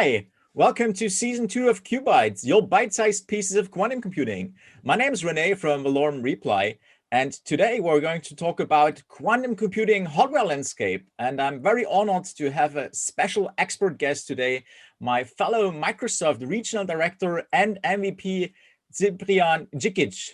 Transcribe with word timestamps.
Hi, 0.00 0.24
welcome 0.54 0.94
to 0.94 1.10
season 1.10 1.46
two 1.46 1.68
of 1.68 1.84
QuBites, 1.84 2.42
your 2.42 2.66
bite-sized 2.66 3.28
pieces 3.28 3.58
of 3.58 3.70
quantum 3.70 4.00
computing. 4.00 4.54
My 4.82 4.96
name 4.96 5.12
is 5.12 5.26
Rene 5.26 5.52
from 5.52 5.84
Valorem 5.84 6.22
Reply, 6.22 6.78
and 7.12 7.32
today 7.44 7.80
we're 7.80 8.00
going 8.00 8.22
to 8.22 8.34
talk 8.34 8.60
about 8.60 9.06
quantum 9.08 9.54
computing 9.54 10.06
hardware 10.06 10.44
landscape. 10.44 11.06
And 11.18 11.38
I'm 11.38 11.62
very 11.62 11.84
honored 11.84 12.24
to 12.38 12.50
have 12.50 12.76
a 12.76 12.88
special 12.94 13.50
expert 13.58 13.98
guest 13.98 14.26
today, 14.26 14.64
my 15.00 15.22
fellow 15.22 15.70
Microsoft 15.70 16.48
regional 16.48 16.86
director 16.86 17.46
and 17.52 17.78
MVP, 17.84 18.54
Ciprian 18.90 19.66
Jichici. 19.76 20.30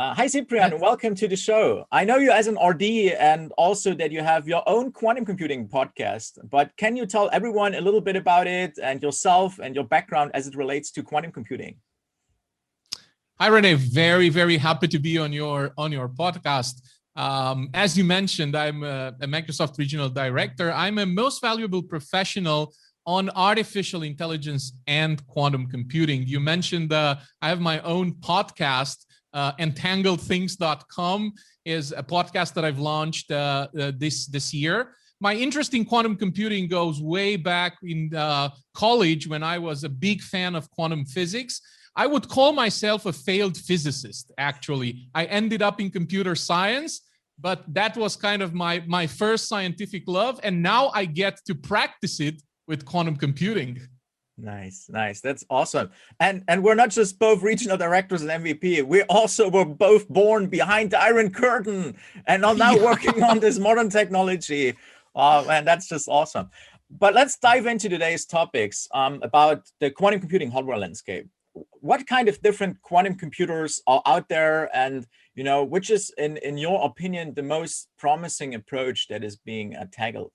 Uh, 0.00 0.14
hi, 0.14 0.28
Ciprian. 0.28 0.78
Welcome 0.78 1.16
to 1.16 1.26
the 1.26 1.34
show. 1.34 1.84
I 1.90 2.04
know 2.04 2.18
you 2.18 2.30
as 2.30 2.46
an 2.46 2.56
RD 2.64 2.82
and 3.18 3.50
also 3.58 3.94
that 3.94 4.12
you 4.12 4.22
have 4.22 4.46
your 4.46 4.62
own 4.68 4.92
quantum 4.92 5.24
computing 5.24 5.66
podcast, 5.66 6.38
but 6.48 6.70
can 6.76 6.96
you 6.96 7.04
tell 7.04 7.28
everyone 7.32 7.74
a 7.74 7.80
little 7.80 8.00
bit 8.00 8.14
about 8.14 8.46
it 8.46 8.78
and 8.80 9.02
yourself 9.02 9.58
and 9.58 9.74
your 9.74 9.82
background 9.82 10.30
as 10.34 10.46
it 10.46 10.54
relates 10.54 10.92
to 10.92 11.02
quantum 11.02 11.32
computing? 11.32 11.78
Hi, 13.40 13.48
Rene. 13.48 13.74
Very, 13.74 14.28
very 14.28 14.56
happy 14.56 14.86
to 14.86 15.00
be 15.00 15.18
on 15.18 15.32
your 15.32 15.72
on 15.76 15.90
your 15.90 16.08
podcast. 16.08 16.74
Um, 17.16 17.68
as 17.74 17.98
you 17.98 18.04
mentioned, 18.04 18.56
I'm 18.56 18.84
a, 18.84 19.16
a 19.20 19.26
Microsoft 19.26 19.78
regional 19.78 20.08
director. 20.08 20.70
I'm 20.70 20.98
a 20.98 21.06
most 21.06 21.42
valuable 21.42 21.82
professional 21.82 22.72
on 23.04 23.30
artificial 23.30 24.04
intelligence 24.04 24.74
and 24.86 25.26
quantum 25.26 25.66
computing. 25.66 26.22
You 26.24 26.38
mentioned 26.38 26.92
uh, 26.92 27.16
I 27.42 27.48
have 27.48 27.60
my 27.60 27.80
own 27.80 28.12
podcast 28.12 28.98
uh, 29.38 29.52
entangledthings.com 29.66 31.32
is 31.64 31.92
a 31.92 32.02
podcast 32.02 32.54
that 32.54 32.64
I've 32.64 32.80
launched 32.80 33.30
uh, 33.30 33.68
uh, 33.78 33.92
this 33.96 34.26
this 34.26 34.52
year. 34.52 34.76
My 35.20 35.34
interest 35.34 35.74
in 35.74 35.84
quantum 35.84 36.16
computing 36.16 36.64
goes 36.68 36.96
way 37.00 37.36
back 37.36 37.72
in 37.82 38.00
uh, 38.14 38.48
college 38.74 39.28
when 39.32 39.42
I 39.54 39.56
was 39.58 39.78
a 39.84 39.88
big 39.88 40.18
fan 40.22 40.54
of 40.56 40.70
quantum 40.70 41.04
physics. 41.04 41.60
I 41.94 42.06
would 42.12 42.26
call 42.28 42.52
myself 42.52 43.06
a 43.06 43.12
failed 43.12 43.56
physicist. 43.56 44.24
Actually, 44.38 44.90
I 45.14 45.24
ended 45.40 45.62
up 45.68 45.80
in 45.80 45.88
computer 45.90 46.34
science, 46.34 46.92
but 47.46 47.58
that 47.78 47.96
was 47.96 48.16
kind 48.16 48.42
of 48.42 48.50
my 48.64 48.74
my 48.86 49.06
first 49.06 49.42
scientific 49.52 50.02
love, 50.20 50.34
and 50.42 50.54
now 50.74 50.82
I 51.00 51.04
get 51.04 51.34
to 51.48 51.54
practice 51.54 52.16
it 52.28 52.36
with 52.70 52.84
quantum 52.90 53.16
computing. 53.26 53.74
Nice, 54.40 54.88
nice. 54.88 55.20
That's 55.20 55.44
awesome. 55.50 55.90
And 56.20 56.44
and 56.46 56.62
we're 56.62 56.76
not 56.76 56.90
just 56.90 57.18
both 57.18 57.42
regional 57.42 57.76
directors 57.76 58.22
and 58.22 58.30
MVP. 58.30 58.84
We 58.84 59.02
also 59.02 59.50
were 59.50 59.64
both 59.64 60.08
born 60.08 60.46
behind 60.46 60.92
the 60.92 61.00
Iron 61.00 61.30
Curtain 61.30 61.96
and 62.26 62.44
are 62.44 62.54
now 62.54 62.74
yeah. 62.74 62.84
working 62.84 63.22
on 63.24 63.40
this 63.40 63.58
modern 63.58 63.90
technology. 63.90 64.74
Oh 65.16 65.44
man, 65.44 65.64
that's 65.64 65.88
just 65.88 66.08
awesome. 66.08 66.50
But 66.88 67.14
let's 67.14 67.36
dive 67.36 67.66
into 67.66 67.88
today's 67.88 68.24
topics 68.24 68.88
um, 68.94 69.18
about 69.22 69.66
the 69.80 69.90
quantum 69.90 70.20
computing 70.20 70.52
hardware 70.52 70.78
landscape. 70.78 71.26
What 71.80 72.06
kind 72.06 72.28
of 72.28 72.40
different 72.40 72.80
quantum 72.82 73.16
computers 73.16 73.82
are 73.88 74.02
out 74.06 74.28
there, 74.28 74.70
and 74.74 75.04
you 75.34 75.42
know, 75.42 75.64
which 75.64 75.90
is, 75.90 76.12
in 76.16 76.36
in 76.36 76.56
your 76.58 76.84
opinion, 76.84 77.34
the 77.34 77.42
most 77.42 77.88
promising 77.98 78.54
approach 78.54 79.08
that 79.08 79.24
is 79.24 79.36
being 79.36 79.74
uh, 79.74 79.86
tackled? 79.90 80.32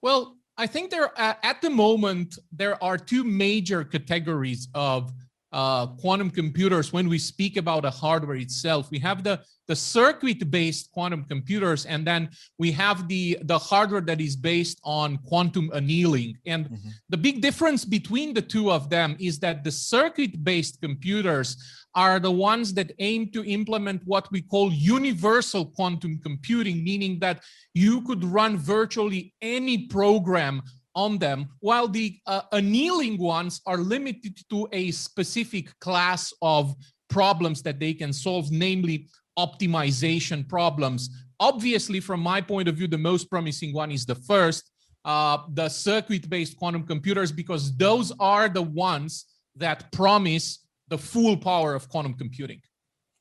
Well, 0.00 0.36
I 0.56 0.66
think 0.66 0.90
there 0.90 1.10
at 1.18 1.60
the 1.62 1.70
moment 1.70 2.38
there 2.52 2.82
are 2.82 2.96
two 2.96 3.24
major 3.24 3.84
categories 3.84 4.68
of 4.74 5.12
uh, 5.54 5.86
quantum 5.86 6.30
computers 6.30 6.92
when 6.92 7.08
we 7.08 7.18
speak 7.18 7.56
about 7.56 7.82
the 7.82 7.90
hardware 7.90 8.36
itself. 8.36 8.90
We 8.90 8.98
have 8.98 9.22
the 9.22 9.40
the 9.66 9.76
circuit-based 9.76 10.92
quantum 10.92 11.24
computers, 11.24 11.86
and 11.86 12.06
then 12.06 12.28
we 12.58 12.70
have 12.72 13.08
the 13.08 13.38
the 13.42 13.58
hardware 13.58 14.02
that 14.02 14.20
is 14.20 14.36
based 14.36 14.78
on 14.84 15.16
quantum 15.18 15.70
annealing. 15.72 16.36
And 16.44 16.66
mm-hmm. 16.66 16.88
the 17.08 17.16
big 17.16 17.40
difference 17.40 17.84
between 17.84 18.34
the 18.34 18.42
two 18.42 18.70
of 18.70 18.90
them 18.90 19.16
is 19.18 19.38
that 19.38 19.64
the 19.64 19.70
circuit-based 19.70 20.80
computers 20.82 21.56
are 21.94 22.18
the 22.18 22.30
ones 22.30 22.74
that 22.74 22.92
aim 22.98 23.30
to 23.30 23.44
implement 23.44 24.02
what 24.04 24.30
we 24.32 24.42
call 24.42 24.72
universal 24.72 25.64
quantum 25.64 26.18
computing, 26.18 26.82
meaning 26.82 27.20
that 27.20 27.40
you 27.72 28.02
could 28.02 28.24
run 28.24 28.58
virtually 28.58 29.32
any 29.40 29.86
program 29.86 30.60
on 30.94 31.18
them, 31.18 31.48
while 31.60 31.88
the 31.88 32.18
uh, 32.26 32.42
annealing 32.52 33.18
ones 33.18 33.60
are 33.66 33.78
limited 33.78 34.38
to 34.50 34.68
a 34.72 34.90
specific 34.90 35.78
class 35.80 36.32
of 36.40 36.74
problems 37.08 37.62
that 37.62 37.78
they 37.78 37.94
can 37.94 38.12
solve, 38.12 38.50
namely 38.50 39.08
optimization 39.38 40.48
problems. 40.48 41.10
Obviously, 41.40 42.00
from 42.00 42.20
my 42.20 42.40
point 42.40 42.68
of 42.68 42.76
view, 42.76 42.86
the 42.86 42.98
most 42.98 43.28
promising 43.28 43.72
one 43.74 43.90
is 43.90 44.06
the 44.06 44.14
first, 44.14 44.70
uh, 45.04 45.38
the 45.52 45.68
circuit-based 45.68 46.56
quantum 46.56 46.86
computers, 46.86 47.32
because 47.32 47.76
those 47.76 48.12
are 48.20 48.48
the 48.48 48.62
ones 48.62 49.26
that 49.56 49.90
promise 49.92 50.66
the 50.88 50.98
full 50.98 51.36
power 51.36 51.74
of 51.74 51.88
quantum 51.88 52.14
computing 52.14 52.60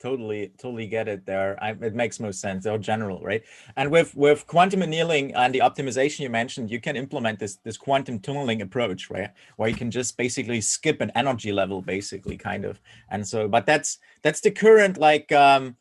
totally 0.03 0.51
totally 0.57 0.85
get 0.85 1.07
it 1.07 1.25
there. 1.25 1.57
I, 1.63 1.69
it 1.71 1.95
makes 1.95 2.19
most 2.19 2.41
sense 2.41 2.65
they're 2.65 2.77
general 2.77 3.21
right? 3.21 3.43
And 3.77 3.89
with 3.89 4.13
with 4.15 4.45
quantum 4.47 4.81
annealing 4.81 5.33
and 5.33 5.55
the 5.55 5.59
optimization 5.59 6.19
you 6.19 6.29
mentioned 6.29 6.69
you 6.69 6.81
can 6.81 6.95
implement 6.97 7.39
this 7.39 7.55
this 7.63 7.77
quantum 7.77 8.19
tunneling 8.19 8.61
approach 8.61 9.09
right? 9.09 9.31
Where 9.55 9.69
you 9.69 9.75
can 9.75 9.91
just 9.91 10.17
basically 10.17 10.59
skip 10.59 10.99
an 10.99 11.11
energy 11.15 11.53
level 11.53 11.81
basically 11.81 12.37
kind 12.37 12.65
of. 12.65 12.81
And 13.09 13.25
so 13.25 13.47
but 13.47 13.65
that's 13.65 13.99
that's 14.23 14.41
the 14.41 14.51
current 14.51 14.97
like 14.97 15.31
um 15.31 15.77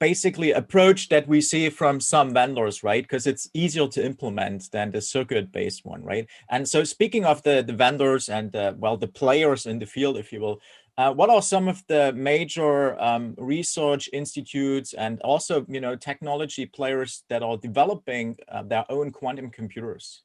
basically 0.00 0.52
approach 0.52 1.08
that 1.10 1.28
we 1.28 1.40
see 1.40 1.68
from 1.68 2.00
some 2.00 2.32
vendors 2.32 2.82
right? 2.82 3.04
Because 3.04 3.26
it's 3.26 3.50
easier 3.54 3.86
to 3.88 4.04
implement 4.04 4.70
than 4.72 4.90
the 4.90 5.00
circuit 5.00 5.52
based 5.52 5.84
one 5.84 6.02
right? 6.02 6.26
And 6.50 6.66
so 6.68 6.82
speaking 6.82 7.24
of 7.24 7.42
the 7.42 7.62
the 7.62 7.76
vendors 7.84 8.28
and 8.28 8.56
uh, 8.56 8.72
well 8.76 8.96
the 8.96 9.12
players 9.20 9.66
in 9.66 9.78
the 9.78 9.86
field 9.86 10.16
if 10.16 10.32
you 10.32 10.40
will 10.40 10.60
uh, 10.98 11.12
what 11.12 11.30
are 11.30 11.40
some 11.40 11.68
of 11.68 11.80
the 11.86 12.12
major 12.14 13.00
um, 13.00 13.32
research 13.38 14.10
institutes 14.12 14.94
and 14.94 15.20
also, 15.20 15.64
you 15.68 15.80
know, 15.80 15.94
technology 15.94 16.66
players 16.66 17.22
that 17.30 17.40
are 17.40 17.56
developing 17.56 18.36
uh, 18.48 18.64
their 18.64 18.84
own 18.90 19.12
quantum 19.12 19.48
computers? 19.48 20.24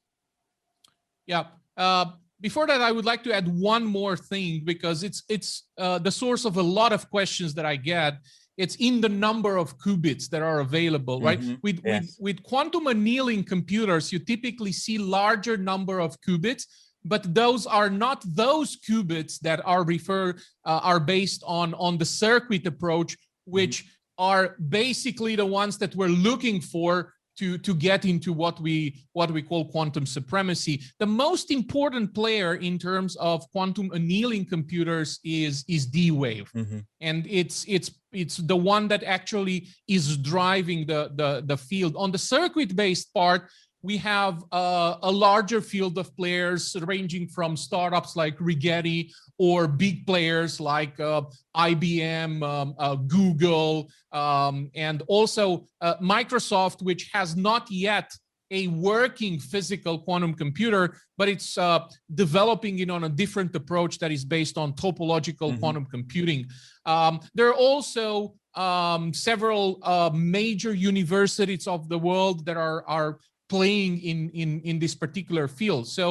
Yeah. 1.28 1.44
Uh, 1.78 2.06
before 2.42 2.66
that, 2.66 2.82
I 2.82 2.92
would 2.92 3.06
like 3.06 3.24
to 3.26 3.32
add 3.32 3.48
one 3.48 3.86
more 3.86 4.18
thing 4.18 4.64
because 4.66 5.04
it's 5.04 5.24
it's 5.30 5.68
uh, 5.78 6.00
the 6.00 6.12
source 6.12 6.44
of 6.44 6.58
a 6.58 6.62
lot 6.62 6.92
of 6.92 7.08
questions 7.12 7.54
that 7.54 7.68
I 7.68 7.76
get. 7.76 8.18
It's 8.58 8.76
in 8.76 9.00
the 9.00 9.10
number 9.10 9.58
of 9.58 9.78
qubits 9.78 10.28
that 10.30 10.42
are 10.42 10.60
available, 10.60 11.22
right? 11.22 11.40
Mm 11.40 11.48
-hmm. 11.48 11.60
With, 11.62 11.80
yes. 11.86 12.02
with 12.02 12.18
with 12.20 12.38
quantum 12.50 12.88
annealing 12.88 13.48
computers, 13.48 14.12
you 14.12 14.20
typically 14.24 14.74
see 14.74 14.98
larger 14.98 15.58
number 15.58 16.00
of 16.00 16.18
qubits 16.26 16.64
but 17.06 17.34
those 17.34 17.66
are 17.66 17.90
not 17.90 18.24
those 18.36 18.78
qubits 18.78 19.40
that 19.40 19.62
are 19.66 19.84
refer 19.84 20.30
uh, 20.66 20.80
are 20.84 21.00
based 21.00 21.44
on 21.46 21.74
on 21.76 21.98
the 21.98 22.06
circuit 22.06 22.66
approach 22.66 23.18
which 23.46 23.84
mm-hmm. 23.84 24.24
are 24.24 24.56
basically 24.70 25.36
the 25.36 25.46
ones 25.46 25.78
that 25.78 25.96
we're 25.96 26.08
looking 26.08 26.62
for 26.62 27.14
to 27.38 27.58
to 27.58 27.74
get 27.74 28.06
into 28.06 28.32
what 28.32 28.60
we 28.60 28.96
what 29.14 29.32
we 29.32 29.42
call 29.42 29.66
quantum 29.66 30.06
supremacy 30.06 30.82
the 31.00 31.06
most 31.06 31.52
important 31.52 32.14
player 32.14 32.56
in 32.56 32.78
terms 32.78 33.16
of 33.18 33.50
quantum 33.52 33.92
annealing 33.94 34.46
computers 34.46 35.20
is 35.24 35.64
is 35.68 35.86
d-wave 35.86 36.50
mm-hmm. 36.56 36.80
and 37.02 37.26
it's 37.28 37.66
it's 37.68 37.92
it's 38.12 38.38
the 38.38 38.56
one 38.56 38.88
that 38.88 39.04
actually 39.04 39.68
is 39.88 40.18
driving 40.18 40.86
the 40.86 41.12
the 41.16 41.44
the 41.46 41.58
field 41.58 41.96
on 41.96 42.12
the 42.12 42.18
circuit 42.18 42.76
based 42.76 43.14
part 43.14 43.50
we 43.84 43.98
have 43.98 44.44
uh, 44.52 44.96
a 45.04 45.12
larger 45.12 45.62
field 45.62 45.98
of 45.98 46.16
players 46.16 46.76
ranging 46.84 47.28
from 47.28 47.56
startups 47.58 48.16
like 48.16 48.38
Rigetti 48.38 49.12
or 49.38 49.68
big 49.68 50.08
players 50.08 50.60
like 50.60 50.98
uh, 51.00 51.24
IBM, 51.56 52.42
um, 52.42 52.76
uh, 52.80 52.96
Google, 52.96 53.90
um, 54.14 54.72
and 54.74 55.04
also 55.08 55.68
uh, 55.82 55.96
Microsoft, 55.98 56.82
which 56.82 57.10
has 57.14 57.36
not 57.36 57.70
yet 57.70 58.10
a 58.52 58.68
working 58.68 59.40
physical 59.40 60.00
quantum 60.00 60.34
computer, 60.34 60.96
but 61.18 61.28
it's 61.28 61.58
uh, 61.58 61.80
developing 62.14 62.80
it 62.80 62.90
on 62.90 63.04
a 63.04 63.10
different 63.10 63.54
approach 63.56 63.98
that 64.00 64.12
is 64.12 64.24
based 64.24 64.58
on 64.58 64.72
topological 64.74 65.50
mm-hmm. 65.50 65.60
quantum 65.60 65.86
computing. 65.86 66.46
Um, 66.86 67.20
there 67.34 67.50
are 67.50 67.56
also 67.56 68.36
um, 68.56 69.14
several 69.14 69.80
uh, 69.82 70.12
major 70.14 70.74
universities 70.74 71.68
of 71.68 71.90
the 71.90 71.98
world 71.98 72.46
that 72.46 72.56
are 72.56 72.86
are 72.88 73.20
playing 73.54 73.94
in 74.02 74.20
in 74.42 74.50
in 74.70 74.76
this 74.84 74.96
particular 74.96 75.46
field. 75.48 75.86
So 75.88 76.06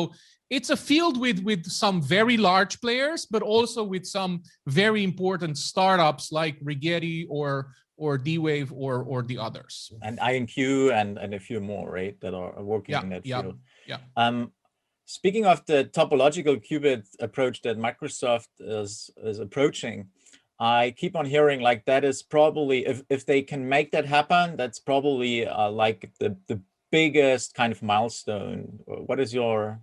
it's 0.57 0.71
a 0.71 0.77
field 0.91 1.15
with 1.25 1.39
with 1.51 1.63
some 1.83 1.97
very 2.17 2.37
large 2.51 2.75
players 2.85 3.21
but 3.35 3.43
also 3.55 3.81
with 3.95 4.05
some 4.19 4.33
very 4.83 5.03
important 5.03 5.55
startups 5.71 6.25
like 6.41 6.57
rigetti 6.71 7.27
or 7.39 7.51
or 7.97 8.13
d-wave 8.29 8.71
or 8.85 8.95
or 9.11 9.19
the 9.31 9.39
others. 9.47 9.75
And 10.07 10.15
IonQ 10.31 10.57
and 10.99 11.11
and 11.23 11.35
a 11.35 11.43
few 11.49 11.61
more 11.73 11.87
right 11.99 12.17
that 12.23 12.35
are 12.41 12.53
working 12.75 12.95
yeah, 12.95 13.03
in 13.05 13.09
that 13.15 13.27
yeah, 13.27 13.41
field. 13.43 13.59
yeah. 13.93 14.01
Um 14.25 14.37
speaking 15.19 15.45
of 15.53 15.59
the 15.71 15.79
topological 15.99 16.57
qubit 16.67 17.03
approach 17.27 17.57
that 17.63 17.77
microsoft 17.89 18.53
is 18.61 19.11
is 19.31 19.39
approaching 19.47 19.97
I 20.63 20.95
keep 21.01 21.17
on 21.17 21.27
hearing 21.27 21.61
like 21.61 21.83
that 21.87 22.05
is 22.05 22.23
probably 22.23 22.79
if, 22.93 23.03
if 23.17 23.27
they 23.27 23.43
can 23.43 23.69
make 23.69 23.91
that 23.91 24.07
happen, 24.07 24.57
that's 24.57 24.79
probably 24.79 25.33
uh, 25.45 25.71
like 25.85 26.01
the 26.21 26.37
the 26.47 26.61
biggest 26.93 27.55
kind 27.55 27.73
of 27.73 27.83
milestone? 27.83 28.79
Uh, 28.89 29.01
what 29.09 29.19
is 29.19 29.35
your 29.35 29.81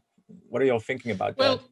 what 0.47 0.61
are 0.61 0.65
you 0.65 0.79
thinking 0.79 1.11
about 1.11 1.37
well, 1.37 1.57
that? 1.57 1.65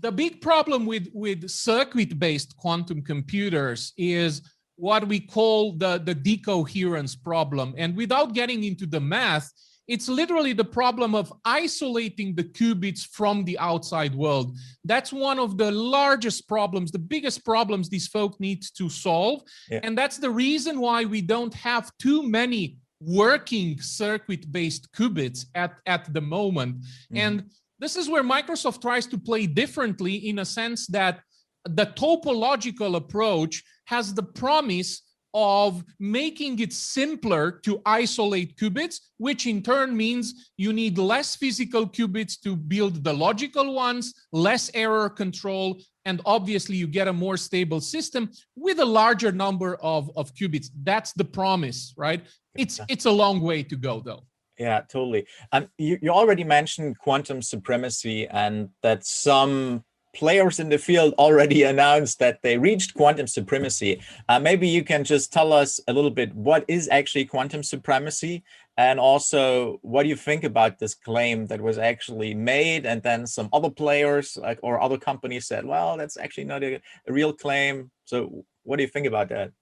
the 0.00 0.12
big 0.12 0.40
problem 0.40 0.84
with 0.84 1.08
with 1.14 1.48
circuit-based 1.48 2.56
quantum 2.56 3.00
computers 3.02 3.92
is 3.96 4.42
what 4.76 5.08
we 5.08 5.20
call 5.20 5.72
the 5.72 5.98
the 5.98 6.14
decoherence 6.14 7.16
problem. 7.16 7.74
And 7.78 7.96
without 7.96 8.34
getting 8.34 8.64
into 8.64 8.86
the 8.86 9.00
math, 9.00 9.50
it's 9.88 10.08
literally 10.08 10.52
the 10.52 10.64
problem 10.64 11.14
of 11.14 11.32
isolating 11.44 12.34
the 12.34 12.44
qubits 12.44 13.06
from 13.06 13.44
the 13.44 13.58
outside 13.58 14.14
world. 14.14 14.56
That's 14.84 15.12
one 15.12 15.38
of 15.38 15.56
the 15.56 15.72
largest 15.72 16.46
problems, 16.46 16.90
the 16.90 16.98
biggest 16.98 17.44
problems 17.44 17.88
these 17.88 18.06
folk 18.06 18.38
need 18.38 18.62
to 18.76 18.90
solve. 18.90 19.42
Yeah. 19.70 19.80
And 19.82 19.96
that's 19.96 20.18
the 20.18 20.30
reason 20.30 20.78
why 20.78 21.06
we 21.06 21.22
don't 21.22 21.54
have 21.54 21.90
too 21.98 22.22
many 22.22 22.76
working 23.00 23.80
circuit-based 23.80 24.92
qubits 24.92 25.46
at, 25.54 25.74
at 25.86 26.12
the 26.12 26.20
moment. 26.20 26.80
Mm-hmm. 26.80 27.16
And 27.16 27.50
this 27.78 27.96
is 27.96 28.08
where 28.08 28.24
Microsoft 28.24 28.82
tries 28.82 29.06
to 29.06 29.18
play 29.18 29.46
differently 29.46 30.28
in 30.28 30.40
a 30.40 30.44
sense 30.44 30.86
that 30.88 31.20
the 31.64 31.86
topological 31.86 32.96
approach 32.96 33.62
has 33.86 34.14
the 34.14 34.22
promise 34.22 35.02
of 35.34 35.84
making 35.98 36.58
it 36.58 36.72
simpler 36.72 37.50
to 37.50 37.80
isolate 37.84 38.56
qubits, 38.56 39.00
which 39.18 39.46
in 39.46 39.62
turn 39.62 39.96
means 39.96 40.50
you 40.56 40.72
need 40.72 40.98
less 40.98 41.36
physical 41.36 41.86
qubits 41.86 42.40
to 42.40 42.56
build 42.56 43.04
the 43.04 43.12
logical 43.12 43.74
ones, 43.74 44.14
less 44.32 44.70
error 44.74 45.08
control, 45.10 45.78
and 46.04 46.20
obviously 46.24 46.76
you 46.76 46.86
get 46.86 47.08
a 47.08 47.12
more 47.12 47.36
stable 47.36 47.80
system 47.80 48.30
with 48.56 48.78
a 48.80 48.84
larger 48.84 49.30
number 49.30 49.76
of, 49.82 50.10
of 50.16 50.34
qubits. 50.34 50.68
That's 50.82 51.12
the 51.12 51.24
promise, 51.24 51.92
right? 51.96 52.24
It's 52.56 52.80
it's 52.88 53.04
a 53.04 53.10
long 53.10 53.40
way 53.40 53.62
to 53.62 53.76
go 53.76 54.00
though. 54.00 54.24
Yeah, 54.58 54.80
totally. 54.80 55.26
Um, 55.52 55.68
you, 55.78 55.98
you 56.02 56.10
already 56.10 56.42
mentioned 56.42 56.98
quantum 56.98 57.42
supremacy 57.42 58.26
and 58.26 58.70
that 58.82 59.06
some 59.06 59.84
players 60.18 60.58
in 60.58 60.68
the 60.68 60.78
field 60.78 61.14
already 61.18 61.62
announced 61.72 62.18
that 62.18 62.42
they 62.42 62.58
reached 62.58 62.94
quantum 62.94 63.26
supremacy. 63.26 64.02
Uh, 64.28 64.40
maybe 64.40 64.68
you 64.68 64.82
can 64.82 65.04
just 65.04 65.32
tell 65.32 65.52
us 65.52 65.80
a 65.88 65.92
little 65.92 66.10
bit 66.10 66.34
what 66.34 66.64
is 66.68 66.88
actually 66.90 67.24
quantum 67.24 67.62
supremacy 67.62 68.42
and 68.76 69.00
also 69.00 69.78
what 69.82 70.02
do 70.02 70.08
you 70.08 70.16
think 70.16 70.44
about 70.44 70.78
this 70.78 70.94
claim 70.94 71.46
that 71.46 71.60
was 71.60 71.78
actually 71.78 72.34
made 72.34 72.86
and 72.86 73.02
then 73.02 73.26
some 73.26 73.48
other 73.52 73.70
players 73.70 74.36
like 74.36 74.58
or 74.62 74.80
other 74.80 74.98
companies 74.98 75.46
said, 75.46 75.64
well, 75.64 75.96
that's 75.96 76.16
actually 76.16 76.44
not 76.44 76.62
a, 76.62 76.74
a 77.08 77.12
real 77.12 77.32
claim. 77.32 77.90
So 78.04 78.44
what 78.64 78.76
do 78.76 78.82
you 78.82 78.88
think 78.88 79.06
about 79.06 79.28
that? 79.30 79.52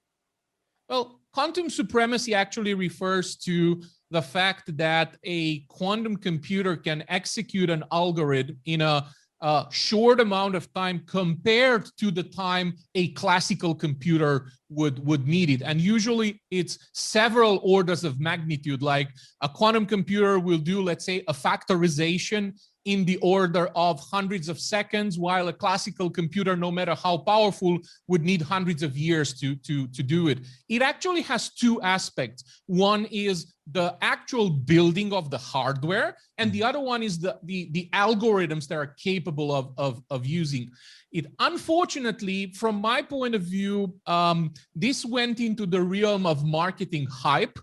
Well, 0.88 1.20
quantum 1.32 1.68
supremacy 1.68 2.34
actually 2.34 2.74
refers 2.74 3.36
to 3.36 3.82
the 4.10 4.22
fact 4.22 4.76
that 4.76 5.16
a 5.24 5.60
quantum 5.68 6.16
computer 6.16 6.76
can 6.76 7.04
execute 7.08 7.70
an 7.70 7.84
algorithm 7.90 8.58
in 8.66 8.80
a 8.80 9.06
a 9.42 9.66
short 9.70 10.20
amount 10.20 10.54
of 10.54 10.72
time 10.72 11.02
compared 11.06 11.86
to 11.98 12.10
the 12.10 12.22
time 12.22 12.74
a 12.94 13.12
classical 13.12 13.74
computer 13.74 14.50
would 14.68 15.04
would 15.06 15.28
need 15.28 15.50
it. 15.50 15.62
And 15.62 15.80
usually 15.80 16.42
it's 16.50 16.78
several 16.94 17.60
orders 17.62 18.04
of 18.04 18.20
magnitude 18.20 18.82
like 18.82 19.08
a 19.42 19.48
quantum 19.48 19.86
computer 19.86 20.38
will 20.38 20.58
do 20.58 20.82
let's 20.82 21.04
say 21.04 21.22
a 21.28 21.32
factorization 21.32 22.52
in 22.86 23.04
the 23.04 23.18
order 23.18 23.66
of 23.74 24.00
hundreds 24.00 24.48
of 24.48 24.58
seconds, 24.58 25.18
while 25.18 25.48
a 25.48 25.52
classical 25.52 26.08
computer, 26.08 26.56
no 26.56 26.70
matter 26.70 26.94
how 26.94 27.18
powerful, 27.18 27.78
would 28.06 28.22
need 28.22 28.40
hundreds 28.40 28.82
of 28.82 28.96
years 28.96 29.34
to, 29.40 29.56
to, 29.56 29.86
to 29.88 30.02
do 30.02 30.28
it. 30.28 30.38
It 30.68 30.82
actually 30.82 31.22
has 31.22 31.50
two 31.50 31.82
aspects. 31.82 32.62
One 32.66 33.04
is 33.06 33.54
the 33.72 33.96
actual 34.00 34.48
building 34.48 35.12
of 35.12 35.30
the 35.30 35.38
hardware, 35.38 36.16
and 36.38 36.52
the 36.52 36.62
other 36.62 36.80
one 36.80 37.02
is 37.02 37.18
the, 37.18 37.36
the, 37.42 37.68
the 37.72 37.90
algorithms 37.92 38.68
that 38.68 38.76
are 38.76 38.94
capable 38.96 39.52
of, 39.52 39.72
of, 39.76 40.00
of 40.08 40.24
using 40.24 40.70
it. 41.10 41.26
Unfortunately, 41.40 42.52
from 42.52 42.80
my 42.80 43.02
point 43.02 43.34
of 43.34 43.42
view, 43.42 43.94
um, 44.06 44.54
this 44.76 45.04
went 45.04 45.40
into 45.40 45.66
the 45.66 45.82
realm 45.82 46.24
of 46.24 46.44
marketing 46.44 47.06
hype 47.10 47.58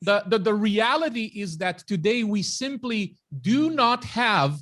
the, 0.00 0.22
the, 0.26 0.38
the 0.38 0.54
reality 0.54 1.32
is 1.34 1.58
that 1.58 1.78
today 1.86 2.24
we 2.24 2.42
simply 2.42 3.16
do 3.40 3.70
not 3.70 4.04
have 4.04 4.60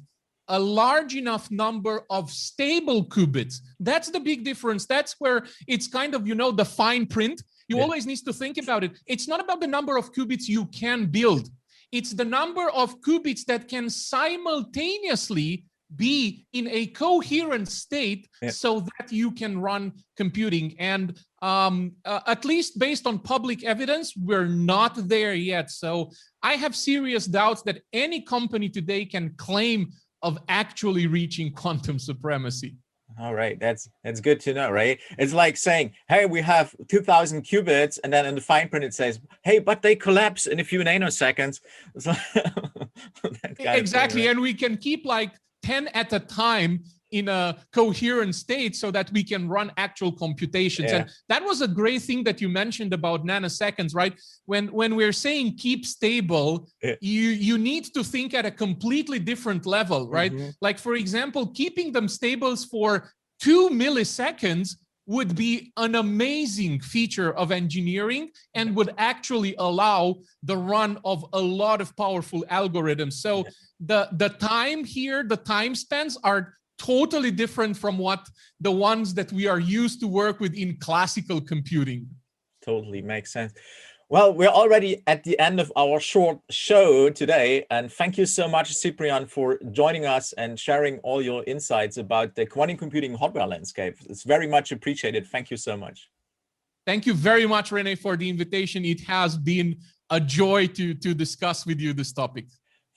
a 0.49 0.59
large 0.59 1.14
enough 1.14 1.50
number 1.50 2.03
of 2.11 2.31
stable 2.31 3.06
qubits. 3.06 3.56
That's 3.81 4.11
the 4.11 4.20
big 4.20 4.44
difference. 4.44 4.87
That's 4.87 5.17
where 5.19 5.47
it's 5.67 5.87
kind 5.87 6.14
of, 6.14 6.26
you 6.26 6.35
know, 6.35 6.50
the 6.50 6.64
fine 6.64 7.06
print. 7.06 7.43
You 7.69 7.76
yeah. 7.76 7.82
always 7.82 8.06
need 8.06 8.19
to 8.19 8.32
think 8.32 8.59
about 8.59 8.85
it. 8.85 8.93
It's 9.06 9.29
not 9.29 9.41
about 9.41 9.61
the 9.61 9.67
number 9.67 9.97
of 9.97 10.12
qubits 10.12 10.49
you 10.49 10.67
can 10.67 11.06
build. 11.06 11.49
It's 11.91 12.12
the 12.12 12.25
number 12.25 12.70
of 12.70 13.00
qubits 13.00 13.44
that 13.47 13.69
can 13.69 13.88
simultaneously 13.88 15.64
be 15.94 16.47
in 16.53 16.69
a 16.69 16.87
coherent 16.87 17.69
state 17.69 18.29
yeah. 18.41 18.50
so 18.50 18.81
that 18.81 19.12
you 19.12 19.31
can 19.31 19.61
run 19.61 19.93
computing. 20.17 20.75
And 20.79 21.19
um, 21.43 21.93
uh, 22.05 22.21
at 22.27 22.44
least 22.44 22.79
based 22.79 23.06
on 23.06 23.19
public 23.19 23.65
evidence, 23.65 24.17
we're 24.17 24.47
not 24.47 24.94
there 25.09 25.35
yet. 25.35 25.71
So 25.71 26.11
I 26.43 26.55
have 26.55 26.75
serious 26.75 27.27
doubts 27.27 27.62
that 27.62 27.83
any 27.93 28.23
company 28.23 28.69
today 28.69 29.05
can 29.05 29.35
claim 29.37 29.91
of 30.23 30.39
actually 30.49 31.09
reaching 31.09 31.53
quantum 31.62 31.99
supremacy. 31.99 32.77
All 33.21 33.35
right, 33.35 33.61
that's 33.61 33.91
that's 34.03 34.21
good 34.21 34.41
to 34.41 34.55
know, 34.55 34.71
right? 34.71 34.99
It's 35.19 35.35
like 35.35 35.59
saying, 35.59 35.93
"Hey, 36.09 36.25
we 36.25 36.41
have 36.41 36.75
2,000 36.89 37.43
qubits," 37.43 37.99
and 38.03 38.11
then 38.11 38.25
in 38.25 38.35
the 38.35 38.41
fine 38.41 38.71
print 38.71 38.87
it 38.87 38.95
says, 38.95 39.21
"Hey, 39.45 39.59
but 39.59 39.83
they 39.83 39.95
collapse 39.95 40.47
in 40.47 40.61
a 40.61 40.65
few 40.65 40.81
nanoseconds." 40.81 41.61
exactly, 41.95 43.77
thing, 43.77 44.27
right? 44.27 44.31
and 44.31 44.41
we 44.41 44.55
can 44.55 44.79
keep 44.79 45.05
like 45.05 45.33
10 45.62 45.88
at 45.88 46.12
a 46.15 46.21
time 46.21 46.85
in 47.12 47.29
a 47.29 47.56
coherent 47.73 48.35
state 48.35 48.75
so 48.75 48.91
that 48.91 49.11
we 49.12 49.23
can 49.23 49.49
run 49.49 49.70
actual 49.76 50.11
computations 50.11 50.91
yeah. 50.91 50.99
and 50.99 51.11
that 51.29 51.43
was 51.44 51.61
a 51.61 51.69
great 51.69 52.03
thing 52.03 52.25
that 52.25 52.41
you 52.41 52.49
mentioned 52.49 52.93
about 52.93 53.25
nanoseconds 53.25 53.94
right 53.94 54.14
when 54.47 54.67
when 54.73 54.97
we're 54.97 55.12
saying 55.12 55.55
keep 55.56 55.87
stable 55.87 56.69
yeah. 56.82 56.94
you 57.00 57.29
you 57.49 57.56
need 57.59 57.85
to 57.85 58.03
think 58.03 58.35
at 58.35 58.44
a 58.44 58.50
completely 58.50 59.19
different 59.19 59.64
level 59.67 60.09
right 60.09 60.32
mm-hmm. 60.32 60.50
like 60.61 60.79
for 60.79 60.94
example 60.94 61.47
keeping 61.47 61.93
them 61.93 62.09
stables 62.09 62.64
for 62.64 63.12
2 63.41 63.71
milliseconds 63.71 64.76
would 65.07 65.35
be 65.35 65.73
an 65.76 65.97
amazing 65.97 66.81
feature 66.81 67.33
of 67.35 67.50
engineering 67.50 68.31
and 68.54 68.75
would 68.76 68.95
actually 68.99 69.54
allow 69.59 70.16
the 70.42 70.57
run 70.57 70.99
of 71.04 71.25
a 71.33 71.40
lot 71.40 71.81
of 71.81 71.95
powerful 71.97 72.45
algorithms. 72.50 73.14
So 73.14 73.45
the, 73.81 74.09
the 74.12 74.28
time 74.28 74.85
here, 74.85 75.25
the 75.25 75.37
time 75.37 75.75
spans 75.75 76.16
are 76.23 76.54
totally 76.83 77.31
different 77.31 77.77
from 77.77 77.97
what 77.99 78.29
the 78.61 78.71
ones 78.71 79.15
that 79.15 79.31
we 79.33 79.47
are 79.47 79.61
used 79.61 80.01
to 80.01 80.09
work 80.09 80.41
with 80.41 80.55
in 80.55 80.77
classical 80.77 81.41
computing. 81.41 82.09
Totally 82.65 83.03
makes 83.03 83.33
sense. 83.33 83.53
Well, 84.09 84.35
we're 84.35 84.49
already 84.49 85.03
at 85.07 85.25
the 85.25 85.39
end 85.39 85.59
of 85.59 85.73
our 85.75 85.99
short 85.99 86.39
show 86.51 87.09
today. 87.09 87.65
And 87.71 87.91
thank 87.91 88.19
you 88.19 88.27
so 88.27 88.47
much, 88.47 88.79
Ciprian, 88.79 89.27
for 89.27 89.59
joining 89.71 90.05
us 90.05 90.35
and 90.35 90.61
sharing 90.61 90.99
all 90.99 91.23
your 91.23 91.43
insights 91.45 91.97
about 91.97 92.35
the 92.35 92.45
quantum 92.45 92.77
computing 92.77 93.15
hardware 93.15 93.47
landscape. 93.47 93.97
It's 94.11 94.25
very 94.25 94.47
much 94.47 94.71
appreciated. 94.71 95.27
Thank 95.27 95.51
you 95.51 95.57
so 95.57 95.77
much. 95.79 96.11
Thank 96.85 97.07
you 97.07 97.15
very 97.15 97.47
much, 97.47 97.73
Rene, 97.73 97.95
for 97.95 98.17
the 98.17 98.29
invitation. 98.29 98.85
It 98.85 99.01
has 99.03 99.39
been 99.39 99.77
a 100.11 100.21
joy 100.21 100.67
to, 100.67 100.95
to 100.95 101.15
discuss 101.15 101.65
with 101.65 101.81
you 101.81 101.95
this 101.95 102.12
topic. 102.12 102.47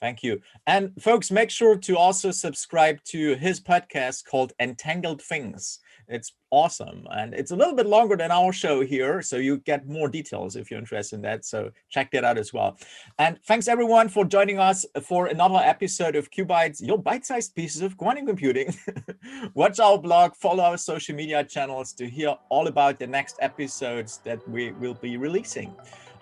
Thank 0.06 0.22
you. 0.22 0.40
And 0.68 0.92
folks, 1.02 1.32
make 1.32 1.50
sure 1.50 1.76
to 1.76 1.98
also 1.98 2.30
subscribe 2.30 3.04
to 3.06 3.34
his 3.38 3.60
podcast 3.60 4.26
called 4.26 4.54
Entangled 4.60 5.20
Things. 5.20 5.80
It's 6.08 6.34
awesome. 6.52 7.08
And 7.10 7.34
it's 7.34 7.50
a 7.50 7.56
little 7.56 7.74
bit 7.74 7.88
longer 7.88 8.16
than 8.16 8.30
our 8.30 8.54
show 8.54 8.82
here. 8.82 9.24
So 9.24 9.38
you 9.38 9.58
get 9.58 9.88
more 9.88 10.08
details 10.08 10.58
if 10.58 10.70
you're 10.70 10.80
interested 10.80 11.16
in 11.16 11.24
that. 11.24 11.44
So 11.44 11.72
check 11.90 12.12
that 12.12 12.24
out 12.24 12.38
as 12.38 12.54
well. 12.54 12.78
And 13.18 13.40
thanks 13.48 13.68
everyone 13.68 14.08
for 14.08 14.26
joining 14.26 14.60
us 14.60 14.86
for 15.02 15.26
another 15.26 15.58
episode 15.58 16.16
of 16.16 16.30
QuBites, 16.30 16.86
your 16.86 17.00
bite 17.00 17.26
sized 17.26 17.56
pieces 17.56 17.82
of 17.82 17.98
quantum 17.98 18.28
computing. 18.28 18.76
Watch 19.56 19.80
our 19.80 19.98
blog, 19.98 20.36
follow 20.36 20.66
our 20.66 20.78
social 20.78 21.16
media 21.16 21.44
channels 21.44 21.94
to 21.94 22.08
hear 22.08 22.36
all 22.50 22.68
about 22.68 23.00
the 23.00 23.08
next 23.08 23.38
episodes 23.40 24.20
that 24.24 24.48
we 24.48 24.72
will 24.74 24.94
be 24.94 25.18
releasing. 25.18 25.74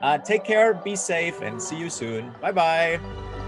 Uh, 0.01 0.17
take 0.17 0.43
care, 0.43 0.73
be 0.73 0.95
safe, 0.95 1.41
and 1.41 1.61
see 1.61 1.77
you 1.77 1.89
soon. 1.89 2.31
Bye 2.41 2.51
bye. 2.51 3.42